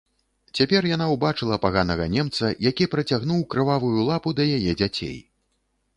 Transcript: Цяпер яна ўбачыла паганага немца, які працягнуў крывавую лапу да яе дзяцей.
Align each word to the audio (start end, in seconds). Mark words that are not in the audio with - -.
Цяпер 0.59 0.87
яна 0.91 1.05
ўбачыла 1.11 1.57
паганага 1.65 2.07
немца, 2.15 2.51
які 2.69 2.89
працягнуў 2.97 3.47
крывавую 3.55 3.95
лапу 4.11 4.29
да 4.41 4.49
яе 4.59 4.71
дзяцей. 4.81 5.17